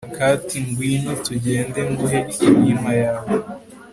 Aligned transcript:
a 0.11 0.13
kati 0.17 0.57
'ngwino 0.61 1.11
tugende 1.25 1.79
nguhe 1.91 2.19
inkima 2.47 2.91
yawe 3.03 3.37